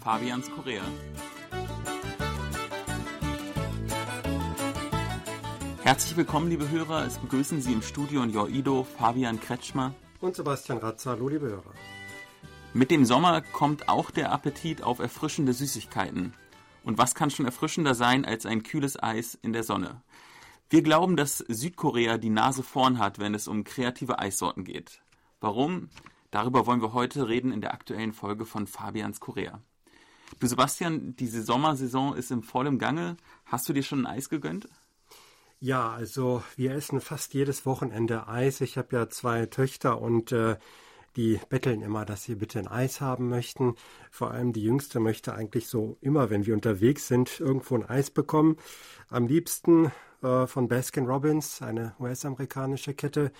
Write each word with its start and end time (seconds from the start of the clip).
Fabians 0.00 0.50
Korea. 0.50 0.82
Herzlich 5.82 6.16
willkommen, 6.16 6.48
liebe 6.48 6.70
Hörer. 6.70 7.04
Es 7.04 7.18
begrüßen 7.18 7.60
Sie 7.60 7.74
im 7.74 7.82
Studio 7.82 8.22
in 8.22 8.30
Joido 8.30 8.84
Fabian 8.84 9.38
Kretschmer 9.38 9.94
und 10.20 10.34
Sebastian 10.34 10.78
Ratzer. 10.78 11.10
Hallo, 11.10 11.28
liebe 11.28 11.48
Hörer. 11.48 11.74
Mit 12.72 12.90
dem 12.90 13.04
Sommer 13.04 13.42
kommt 13.42 13.90
auch 13.90 14.10
der 14.10 14.32
Appetit 14.32 14.82
auf 14.82 15.00
erfrischende 15.00 15.52
Süßigkeiten. 15.52 16.32
Und 16.82 16.96
was 16.96 17.14
kann 17.14 17.30
schon 17.30 17.44
erfrischender 17.44 17.94
sein 17.94 18.24
als 18.24 18.46
ein 18.46 18.62
kühles 18.62 19.00
Eis 19.02 19.38
in 19.42 19.52
der 19.52 19.64
Sonne? 19.64 20.00
Wir 20.70 20.82
glauben, 20.82 21.16
dass 21.16 21.38
Südkorea 21.38 22.16
die 22.16 22.30
Nase 22.30 22.62
vorn 22.62 22.98
hat, 22.98 23.18
wenn 23.18 23.34
es 23.34 23.48
um 23.48 23.64
kreative 23.64 24.18
Eissorten 24.18 24.64
geht. 24.64 25.02
Warum? 25.40 25.90
Darüber 26.30 26.64
wollen 26.66 26.80
wir 26.80 26.94
heute 26.94 27.28
reden 27.28 27.52
in 27.52 27.60
der 27.60 27.74
aktuellen 27.74 28.14
Folge 28.14 28.46
von 28.46 28.66
Fabians 28.66 29.20
Korea. 29.20 29.60
Du 30.38 30.46
Sebastian, 30.46 31.14
diese 31.16 31.42
Sommersaison 31.42 32.14
ist 32.14 32.30
im 32.30 32.42
vollen 32.42 32.78
Gange. 32.78 33.16
Hast 33.44 33.68
du 33.68 33.72
dir 33.72 33.82
schon 33.82 34.06
ein 34.06 34.14
Eis 34.16 34.28
gegönnt? 34.28 34.68
Ja, 35.58 35.90
also 35.90 36.42
wir 36.56 36.72
essen 36.72 37.00
fast 37.00 37.34
jedes 37.34 37.66
Wochenende 37.66 38.28
Eis. 38.28 38.60
Ich 38.62 38.78
habe 38.78 38.96
ja 38.96 39.10
zwei 39.10 39.44
Töchter 39.46 40.00
und 40.00 40.32
äh, 40.32 40.56
die 41.16 41.40
betteln 41.48 41.82
immer, 41.82 42.04
dass 42.04 42.22
sie 42.24 42.36
bitte 42.36 42.58
ein 42.60 42.68
Eis 42.68 43.00
haben 43.00 43.28
möchten. 43.28 43.74
Vor 44.10 44.30
allem 44.30 44.52
die 44.52 44.62
Jüngste 44.62 45.00
möchte 45.00 45.34
eigentlich 45.34 45.68
so 45.68 45.98
immer, 46.00 46.30
wenn 46.30 46.46
wir 46.46 46.54
unterwegs 46.54 47.08
sind, 47.08 47.40
irgendwo 47.40 47.74
ein 47.74 47.84
Eis 47.84 48.10
bekommen. 48.10 48.56
Am 49.08 49.26
liebsten 49.26 49.92
äh, 50.22 50.46
von 50.46 50.68
Baskin 50.68 51.06
Robbins, 51.06 51.60
eine 51.60 51.94
US-amerikanische 51.98 52.94
Kette. 52.94 53.32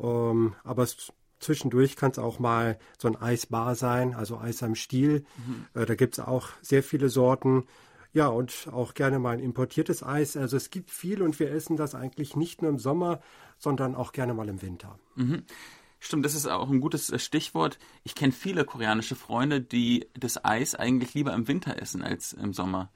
Ähm, 0.00 0.54
aber 0.64 0.82
es 0.82 1.12
Zwischendurch 1.42 1.96
kann 1.96 2.12
es 2.12 2.18
auch 2.18 2.38
mal 2.38 2.78
so 2.98 3.08
ein 3.08 3.16
Eisbar 3.16 3.74
sein, 3.74 4.14
also 4.14 4.38
Eis 4.38 4.62
am 4.62 4.74
Stiel. 4.74 5.24
Mhm. 5.46 5.66
Äh, 5.74 5.86
da 5.86 5.94
gibt 5.94 6.14
es 6.18 6.24
auch 6.24 6.48
sehr 6.62 6.82
viele 6.82 7.08
Sorten. 7.08 7.64
Ja, 8.14 8.28
und 8.28 8.68
auch 8.70 8.94
gerne 8.94 9.18
mal 9.18 9.30
ein 9.30 9.40
importiertes 9.40 10.02
Eis. 10.02 10.36
Also 10.36 10.56
es 10.56 10.70
gibt 10.70 10.90
viel 10.90 11.22
und 11.22 11.40
wir 11.40 11.50
essen 11.50 11.76
das 11.76 11.94
eigentlich 11.94 12.36
nicht 12.36 12.62
nur 12.62 12.70
im 12.70 12.78
Sommer, 12.78 13.20
sondern 13.58 13.94
auch 13.94 14.12
gerne 14.12 14.34
mal 14.34 14.48
im 14.48 14.62
Winter. 14.62 14.98
Mhm. 15.16 15.44
Stimmt, 15.98 16.24
das 16.24 16.34
ist 16.34 16.46
auch 16.46 16.70
ein 16.70 16.80
gutes 16.80 17.10
äh, 17.10 17.18
Stichwort. 17.18 17.78
Ich 18.04 18.14
kenne 18.14 18.32
viele 18.32 18.64
koreanische 18.64 19.16
Freunde, 19.16 19.60
die 19.60 20.08
das 20.14 20.44
Eis 20.44 20.74
eigentlich 20.74 21.14
lieber 21.14 21.32
im 21.32 21.48
Winter 21.48 21.80
essen 21.80 22.02
als 22.02 22.32
im 22.32 22.52
Sommer. 22.52 22.90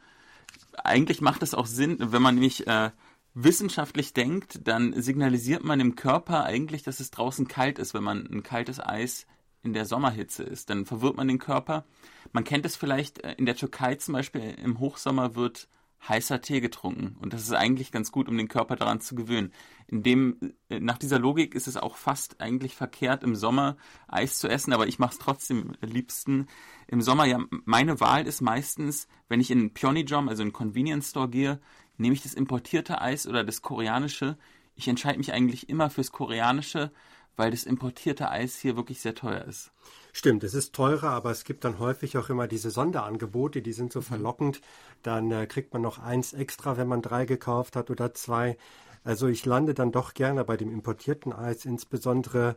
Eigentlich 0.85 1.21
macht 1.21 1.43
es 1.43 1.55
auch 1.55 1.67
Sinn, 1.67 1.97
wenn 1.99 2.23
man 2.23 2.35
nämlich 2.35 2.67
äh, 2.67 2.91
wissenschaftlich 3.37 4.15
denkt, 4.15 4.67
dann 4.67 5.01
signalisiert 5.01 5.63
man 5.63 5.79
dem 5.79 5.95
Körper 5.95 6.45
eigentlich, 6.45 6.83
dass 6.83 7.01
es 7.01 7.11
draußen 7.11 7.47
kalt 7.47 7.79
ist, 7.79 7.93
wenn 7.93 8.03
man 8.03 8.27
ein 8.27 8.43
kaltes 8.43 8.81
Eis 8.81 9.27
in 9.63 9.75
der 9.75 9.85
Sommerhitze 9.85 10.43
ist. 10.43 10.71
Dann 10.71 10.87
verwirrt 10.87 11.19
man 11.19 11.29
den 11.29 11.39
Körper. 11.39 11.85
Man 12.33 12.45
kennt 12.45 12.65
es 12.65 12.77
vielleicht 12.77 13.23
äh, 13.23 13.35
in 13.35 13.45
der 13.45 13.57
Türkei 13.57 13.97
zum 13.97 14.15
Beispiel, 14.15 14.57
im 14.63 14.81
Hochsommer 14.81 15.35
wird 15.35 15.69
heißer 16.09 16.41
Tee 16.41 16.61
getrunken. 16.61 17.17
Und 17.21 17.33
das 17.33 17.43
ist 17.43 17.53
eigentlich 17.53 17.91
ganz 17.91 18.13
gut, 18.13 18.29
um 18.29 18.37
den 18.37 18.49
Körper 18.49 18.77
daran 18.77 19.01
zu 19.01 19.15
gewöhnen. 19.15 19.53
In 19.87 20.03
dem, 20.03 20.55
äh, 20.69 20.81
nach 20.81 20.99
dieser 20.99 21.19
Logik 21.19 21.55
ist 21.55 21.67
es 21.67 21.77
auch 21.77 21.97
fast 21.97 22.41
eigentlich 22.41 22.75
verkehrt, 22.75 23.23
im 23.23 23.35
Sommer 23.35 23.77
Eis 24.09 24.39
zu 24.39 24.49
essen, 24.49 24.73
aber 24.73 24.87
ich 24.87 24.99
mache 24.99 25.13
es 25.13 25.19
trotzdem 25.19 25.73
liebsten. 25.83 26.47
Im 26.87 27.03
Sommer, 27.03 27.27
ja, 27.27 27.41
meine 27.65 28.01
Wahl 28.01 28.27
ist 28.27 28.41
meistens, 28.41 29.09
wenn 29.29 29.41
ich 29.41 29.51
in 29.51 29.75
Pyeongjom, 29.75 30.29
also 30.29 30.43
in 30.43 30.53
Convenience 30.53 31.11
Store 31.11 31.29
gehe, 31.29 31.61
Nehme 31.99 32.15
ich 32.15 32.23
das 32.23 32.35
importierte 32.35 33.01
Eis 33.01 33.27
oder 33.27 33.45
das 33.45 33.63
koreanische? 33.63 34.37
Ich 34.75 34.89
entscheide 34.89 35.19
mich 35.19 35.33
eigentlich 35.33 35.69
immer 35.69 35.89
fürs 35.91 36.13
koreanische, 36.13 36.91
weil 37.37 37.51
das 37.51 37.65
importierte 37.65 38.31
Eis 38.31 38.59
hier 38.59 38.77
wirklich 38.77 39.01
sehr 39.01 39.15
teuer 39.15 39.45
ist. 39.45 39.71
Stimmt, 40.13 40.45
es 40.45 40.55
ist 40.55 40.75
teurer, 40.75 41.11
aber 41.11 41.31
es 41.31 41.45
gibt 41.45 41.65
dann 41.65 41.79
häufig 41.79 42.17
auch 42.17 42.31
immer 42.31 42.49
diese 42.49 42.71
Sonderangebote, 42.71 43.63
die 43.63 43.73
sind 43.73 43.93
so 43.93 44.01
mhm. 44.01 44.05
verlockend. 44.05 44.61
Dann 45.03 45.31
äh, 45.31 45.47
kriegt 45.47 45.73
man 45.73 45.83
noch 45.83 45.99
eins 45.99 46.33
extra, 46.33 46.77
wenn 46.77 46.89
man 46.89 47.03
drei 47.03 47.27
gekauft 47.27 47.77
hat 47.77 47.91
oder 47.91 48.15
zwei. 48.15 48.57
Also 49.05 49.29
ich 49.29 49.45
lande 49.47 49.73
dann 49.75 49.93
doch 49.93 50.15
gerne 50.15 50.45
bei 50.45 50.57
dem 50.57 50.73
importierten 50.73 51.33
Eis, 51.33 51.65
insbesondere 51.65 52.57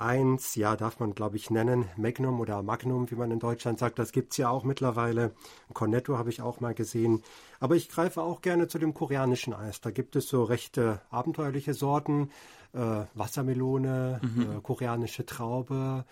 eins, 0.00 0.54
ja, 0.54 0.76
darf 0.76 1.00
man 1.00 1.14
glaube 1.14 1.36
ich 1.36 1.50
nennen, 1.50 1.88
Magnum 1.96 2.40
oder 2.40 2.62
Magnum, 2.62 3.10
wie 3.10 3.16
man 3.16 3.30
in 3.30 3.38
Deutschland 3.38 3.78
sagt. 3.78 3.98
Das 3.98 4.12
gibt 4.12 4.32
es 4.32 4.38
ja 4.38 4.48
auch 4.48 4.64
mittlerweile. 4.64 5.32
Cornetto 5.72 6.18
habe 6.18 6.30
ich 6.30 6.42
auch 6.42 6.60
mal 6.60 6.74
gesehen. 6.74 7.22
Aber 7.58 7.76
ich 7.76 7.88
greife 7.88 8.22
auch 8.22 8.40
gerne 8.40 8.68
zu 8.68 8.78
dem 8.78 8.94
koreanischen 8.94 9.52
Eis. 9.52 9.80
Da 9.80 9.90
gibt 9.90 10.16
es 10.16 10.28
so 10.28 10.44
recht 10.44 10.78
äh, 10.78 10.96
abenteuerliche 11.10 11.74
Sorten. 11.74 12.30
Äh, 12.72 13.04
Wassermelone, 13.14 14.20
mhm. 14.22 14.42
äh, 14.42 14.60
koreanische 14.62 15.26
Traube, 15.26 16.04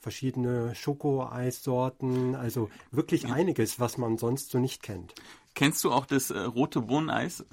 verschiedene 0.00 0.74
Schokoeissorten. 0.74 2.34
Also 2.34 2.70
wirklich 2.90 3.24
ja. 3.24 3.34
einiges, 3.34 3.78
was 3.78 3.98
man 3.98 4.16
sonst 4.16 4.50
so 4.50 4.58
nicht 4.58 4.82
kennt. 4.82 5.14
Kennst 5.54 5.84
du 5.84 5.92
auch 5.92 6.06
das 6.06 6.30
äh, 6.30 6.38
rote 6.38 6.80
Bohneneis? 6.80 7.44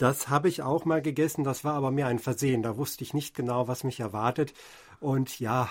Das 0.00 0.30
habe 0.30 0.48
ich 0.48 0.62
auch 0.62 0.86
mal 0.86 1.02
gegessen, 1.02 1.44
das 1.44 1.62
war 1.62 1.74
aber 1.74 1.90
mehr 1.90 2.06
ein 2.06 2.18
Versehen. 2.18 2.62
Da 2.62 2.78
wusste 2.78 3.04
ich 3.04 3.12
nicht 3.12 3.34
genau, 3.34 3.68
was 3.68 3.84
mich 3.84 4.00
erwartet. 4.00 4.54
Und 4.98 5.38
ja, 5.40 5.68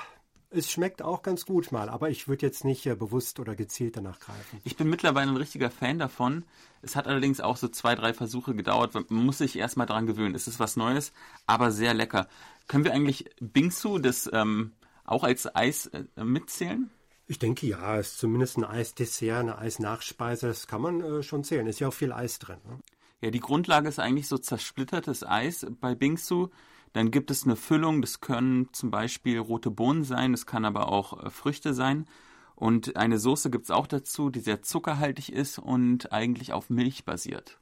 es 0.51 0.69
schmeckt 0.69 1.01
auch 1.01 1.23
ganz 1.23 1.47
gut 1.47 1.72
mal, 1.72 1.90
aber 1.90 2.12
ich 2.12 2.28
würde 2.28 2.45
jetzt 2.45 2.63
nicht 2.63 2.85
äh, 2.85 2.94
bewusst 2.94 3.40
oder 3.40 3.56
gezielt 3.56 3.97
danach 3.97 4.19
greifen. 4.19 4.62
Ich 4.63 4.78
bin 4.78 4.88
mittlerweile 4.88 5.31
ein 5.31 5.38
richtiger 5.38 5.72
Fan 5.72 5.97
davon. 5.97 6.45
Es 6.84 6.95
hat 6.95 7.07
allerdings 7.07 7.41
auch 7.41 7.57
so 7.57 7.69
zwei, 7.69 7.95
drei 7.95 8.13
Versuche 8.13 8.53
gedauert. 8.53 8.94
Man 8.94 9.25
muss 9.25 9.40
sich 9.40 9.57
erstmal 9.57 9.88
dran 9.88 10.06
gewöhnen. 10.06 10.35
Es 10.35 10.47
ist 10.47 10.59
was 10.59 10.75
Neues, 10.75 11.11
aber 11.47 11.72
sehr 11.72 11.96
lecker. 11.96 12.28
Können 12.67 12.84
wir 12.84 12.94
eigentlich 12.94 13.31
Bingsu 13.40 13.97
das 13.97 14.29
ähm, 14.31 14.73
auch 15.06 15.23
als 15.23 15.56
Eis 15.56 15.88
äh, 15.88 16.03
mitzählen? 16.23 16.91
Ich 17.25 17.40
denke 17.40 17.66
ja, 17.66 17.97
es 17.97 18.09
ist 18.09 18.19
zumindest 18.19 18.57
ein 18.57 18.63
Eisdessert, 18.63 19.40
eine 19.40 19.57
Eisnachspeise, 19.57 20.46
das 20.46 20.67
kann 20.67 20.81
man 20.81 21.01
äh, 21.01 21.23
schon 21.23 21.44
zählen. 21.44 21.66
Ist 21.66 21.79
ja 21.79 21.88
auch 21.88 21.94
viel 21.94 22.11
Eis 22.13 22.38
drin. 22.38 22.59
Ne? 22.67 22.78
Ja, 23.22 23.31
die 23.31 23.40
Grundlage 23.40 23.90
ist 23.90 24.00
eigentlich 24.00 24.28
so 24.28 24.38
zersplittertes 24.38 25.25
Eis 25.25 25.66
bei 25.81 25.94
Bingsu. 25.94 26.47
Dann 26.94 27.12
gibt 27.12 27.31
es 27.31 27.44
eine 27.44 27.56
Füllung, 27.56 28.02
das 28.02 28.22
können 28.22 28.69
zum 28.72 28.91
Beispiel 28.91 29.40
rote 29.40 29.69
Bohnen 29.69 30.03
sein, 30.03 30.31
das 30.31 30.46
kann 30.46 30.66
aber 30.66 30.91
auch 30.91 31.24
äh, 31.24 31.29
Früchte 31.29 31.74
sein. 31.74 32.08
Und 32.56 32.96
eine 32.97 33.19
Soße 33.19 33.50
gibt 33.50 33.66
es 33.66 33.72
auch 33.72 33.88
dazu, 33.88 34.29
die 34.29 34.40
sehr 34.40 34.62
zuckerhaltig 34.62 35.31
ist 35.31 35.59
und 35.59 36.12
eigentlich 36.12 36.52
auf 36.52 36.69
Milch 36.69 37.06
basiert. 37.06 37.59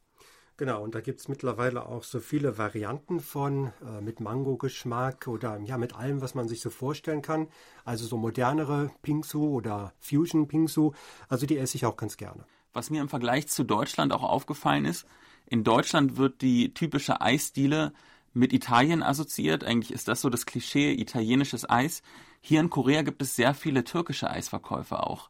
Genau, 0.57 0.84
und 0.84 0.96
da 0.96 1.01
gibt 1.01 1.19
es 1.19 1.28
mittlerweile 1.28 1.85
auch 1.85 2.03
so 2.03 2.19
viele 2.19 2.57
Varianten 2.57 3.19
von, 3.19 3.73
äh, 3.85 4.01
mit 4.01 4.19
Mango-Geschmack 4.19 5.28
oder 5.28 5.59
ja, 5.59 5.78
mit 5.78 5.96
allem, 5.96 6.22
was 6.22 6.34
man 6.34 6.47
sich 6.47 6.62
so 6.62 6.72
vorstellen 6.72 7.22
kann. 7.22 7.47
Also 7.85 8.06
so 8.07 8.17
modernere 8.17 8.90
Pingsu 9.03 9.44
oder 9.50 9.94
Fusion 10.00 10.47
Pingsu, 10.47 10.94
also 11.29 11.46
die 11.46 11.57
esse 11.57 11.78
ich 11.78 11.85
auch 11.85 11.96
ganz 11.96 12.17
gerne. 12.17 12.46
Was 12.73 12.90
mir 12.90 13.01
im 13.01 13.09
Vergleich 13.09 13.47
zu 13.47 13.63
Deutschland 13.63 14.12
auch 14.13 14.23
aufgefallen 14.23 14.85
ist, 14.85 15.06
in 15.50 15.63
Deutschland 15.63 16.18
wird 16.18 16.41
die 16.41 16.74
typische 16.74 17.22
Eisdiele 17.22 17.94
mit 18.34 18.53
Italien 18.53 19.02
assoziiert. 19.02 19.63
Eigentlich 19.63 19.91
ist 19.91 20.08
das 20.08 20.22
so 20.22 20.30
das 20.30 20.46
Klischee 20.46 20.94
italienisches 20.94 21.69
Eis. 21.69 22.02
Hier 22.41 22.59
in 22.59 22.69
Korea 22.69 23.02
gibt 23.02 23.22
es 23.22 23.35
sehr 23.35 23.53
viele 23.53 23.84
türkische 23.84 24.30
Eisverkäufer 24.30 25.08
auch. 25.08 25.30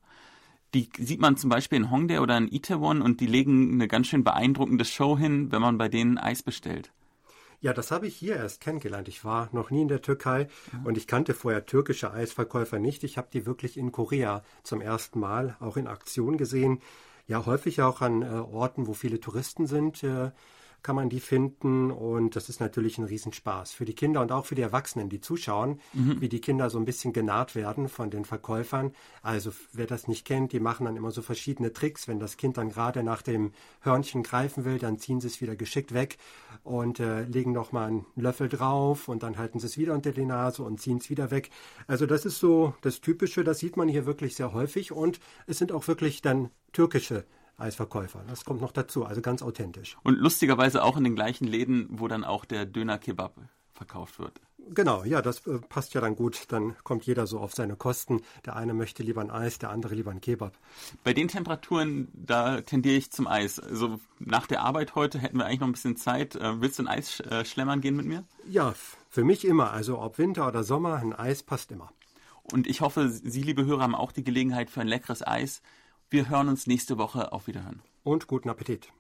Die 0.74 0.90
sieht 0.98 1.22
man 1.22 1.38
zum 1.38 1.50
Beispiel 1.50 1.78
in 1.78 1.92
Hongdae 1.92 2.20
oder 2.20 2.38
in 2.38 2.52
Itaewon 2.52 3.02
und 3.02 3.22
die 3.22 3.28
legen 3.28 3.74
eine 3.74 3.88
ganz 3.88 4.08
schön 4.08 4.24
beeindruckende 4.24 4.86
Show 4.86 5.18
hin, 5.18 5.52
wenn 5.52 5.62
man 5.62 5.78
bei 5.78 5.88
denen 5.88 6.18
Eis 6.18 6.44
bestellt. 6.44 6.92
Ja, 7.60 7.74
das 7.74 7.90
habe 7.90 8.06
ich 8.06 8.16
hier 8.16 8.36
erst 8.36 8.62
kennengelernt. 8.62 9.08
Ich 9.08 9.24
war 9.26 9.50
noch 9.52 9.72
nie 9.72 9.82
in 9.82 9.88
der 9.88 10.02
Türkei 10.02 10.48
ja. 10.72 10.80
und 10.84 10.98
ich 10.98 11.08
kannte 11.08 11.34
vorher 11.34 11.66
türkische 11.66 12.12
Eisverkäufer 12.12 12.78
nicht. 12.78 13.04
Ich 13.04 13.18
habe 13.18 13.30
die 13.34 13.46
wirklich 13.46 13.78
in 13.78 13.92
Korea 13.92 14.44
zum 14.64 14.82
ersten 14.82 15.20
Mal 15.20 15.56
auch 15.60 15.78
in 15.78 15.88
Aktion 15.88 16.38
gesehen 16.38 16.82
ja 17.28 17.46
häufig 17.46 17.82
auch 17.82 18.02
an 18.02 18.22
äh, 18.22 18.26
Orten, 18.26 18.88
wo 18.88 18.94
viele 18.94 19.20
Touristen 19.20 19.68
sind, 19.68 20.04
äh, 20.04 20.32
kann 20.88 20.96
man 20.96 21.10
die 21.10 21.20
finden 21.20 21.92
und 21.92 22.38
das 22.38 22.48
ist 22.48 22.62
natürlich 22.62 22.98
ein 22.98 23.04
Riesenspaß 23.04 23.74
für 23.74 23.84
die 23.84 23.94
Kinder 23.94 24.22
und 24.22 24.32
auch 24.32 24.46
für 24.46 24.56
die 24.56 24.62
Erwachsenen, 24.62 25.10
die 25.10 25.20
zuschauen, 25.20 25.82
mhm. 25.92 26.22
wie 26.22 26.30
die 26.30 26.40
Kinder 26.40 26.70
so 26.70 26.80
ein 26.80 26.86
bisschen 26.86 27.12
genaht 27.12 27.56
werden 27.56 27.90
von 27.90 28.10
den 28.10 28.24
Verkäufern. 28.24 28.94
Also 29.22 29.52
wer 29.74 29.86
das 29.86 30.08
nicht 30.08 30.24
kennt, 30.24 30.54
die 30.54 30.62
machen 30.62 30.86
dann 30.86 30.96
immer 30.96 31.12
so 31.12 31.22
verschiedene 31.22 31.74
Tricks. 31.74 32.08
Wenn 32.08 32.22
das 32.22 32.38
Kind 32.38 32.56
dann 32.56 32.70
gerade 32.70 33.04
nach 33.04 33.22
dem 33.22 33.52
Hörnchen 33.82 34.24
greifen 34.24 34.64
will, 34.64 34.80
dann 34.80 34.98
ziehen 34.98 35.20
sie 35.20 35.28
es 35.28 35.42
wieder 35.42 35.58
geschickt 35.58 35.94
weg 35.94 36.20
und 36.64 37.02
äh, 37.02 37.24
legen 37.24 37.52
noch 37.52 37.74
mal 37.74 37.88
einen 37.88 38.06
Löffel 38.16 38.48
drauf 38.48 39.10
und 39.10 39.24
dann 39.24 39.38
halten 39.38 39.60
sie 39.60 39.68
es 39.68 39.78
wieder 39.78 39.94
unter 39.94 40.14
die 40.14 40.26
Nase 40.26 40.64
und 40.64 40.80
ziehen 40.80 41.00
es 41.00 41.10
wieder 41.10 41.32
weg. 41.32 41.50
Also 41.88 42.06
das 42.06 42.24
ist 42.24 42.40
so 42.40 42.76
das 42.80 43.02
Typische, 43.02 43.44
das 43.44 43.60
sieht 43.60 43.76
man 43.76 43.90
hier 43.90 44.06
wirklich 44.06 44.38
sehr 44.38 44.54
häufig 44.54 44.94
und 44.94 45.20
es 45.48 45.58
sind 45.58 45.74
auch 45.74 45.86
wirklich 45.90 46.22
dann 46.22 46.50
türkische 46.72 47.26
Eisverkäufer. 47.58 48.24
Das 48.28 48.46
kommt 48.46 48.62
noch 48.62 48.72
dazu, 48.72 49.06
also 49.06 49.22
ganz 49.22 49.42
authentisch. 49.42 49.98
Und 50.04 50.18
lustigerweise 50.18 50.84
auch 50.84 50.98
in 50.98 51.04
den 51.04 51.16
gleichen 51.16 51.48
Läden, 51.48 51.88
wo 51.90 52.08
dann 52.08 52.24
auch 52.24 52.46
der 52.46 52.66
Döner-Kebab 52.66 53.36
verkauft 53.74 54.20
wird. 54.20 54.40
Genau, 54.70 55.04
ja, 55.06 55.22
das 55.22 55.46
äh, 55.48 55.60
passt 55.60 55.94
ja 55.94 56.02
dann 56.02 56.16
gut. 56.16 56.46
Dann 56.50 56.76
kommt 56.84 57.06
jeder 57.06 57.26
so 57.26 57.40
auf 57.40 57.54
seine 57.54 57.76
Kosten. 57.76 58.22
Der 58.46 58.56
eine 58.56 58.74
möchte 58.74 59.02
lieber 59.02 59.22
ein 59.22 59.32
Eis, 59.32 59.60
der 59.60 59.70
andere 59.70 59.96
lieber 59.96 60.12
ein 60.12 60.20
Kebab. 60.20 60.58
Bei 61.04 61.14
den 61.14 61.30
Temperaturen, 61.30 62.10
da 62.14 62.62
tendiere 62.62 62.96
ich 62.96 63.12
zum 63.12 63.28
Eis. 63.28 63.60
Also 63.60 64.00
nach 64.20 64.46
der 64.46 64.62
Arbeit 64.62 64.96
heute 64.96 65.20
hätten 65.20 65.38
wir 65.38 65.46
eigentlich 65.46 65.62
noch 65.62 65.68
ein 65.68 65.74
bisschen 65.74 65.96
Zeit. 65.96 66.36
Äh, 66.36 66.62
willst 66.62 66.80
du 66.80 66.84
ein 66.84 66.88
Eis 66.88 67.22
äh, 67.22 67.46
schlemmern 67.46 67.82
gehen 67.82 67.96
mit 67.96 68.06
mir? 68.06 68.26
Ja, 68.50 68.74
für 69.10 69.24
mich 69.24 69.46
immer. 69.46 69.72
Also 69.72 70.00
ob 70.00 70.18
Winter 70.18 70.48
oder 70.48 70.64
Sommer, 70.64 70.96
ein 70.96 71.14
Eis 71.14 71.44
passt 71.44 71.72
immer. 71.72 71.92
Und 72.52 72.68
ich 72.68 72.82
hoffe, 72.82 73.10
Sie, 73.10 73.42
liebe 73.42 73.66
Hörer, 73.66 73.84
haben 73.84 73.96
auch 73.96 74.12
die 74.12 74.24
Gelegenheit 74.24 74.70
für 74.70 74.82
ein 74.82 74.88
leckeres 74.88 75.26
Eis 75.26 75.62
wir 76.10 76.30
hören 76.30 76.48
uns 76.48 76.68
nächste 76.68 76.98
Woche. 76.98 77.34
Auf 77.34 77.48
Wiederhören. 77.48 77.82
Und 78.04 78.28
guten 78.28 78.50
Appetit. 78.50 78.94